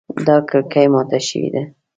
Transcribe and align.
دا 0.27 0.37
کړکۍ 0.49 0.85
ماته 0.93 1.19
شوې 1.27 1.49
ده 1.53 1.63